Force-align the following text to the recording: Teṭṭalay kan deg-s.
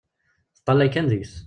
Teṭṭalay 0.55 0.89
kan 0.93 1.07
deg-s. 1.11 1.35